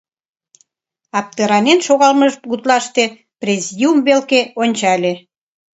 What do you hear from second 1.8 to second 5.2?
шогалмыж гутлаште президиум велке ончале.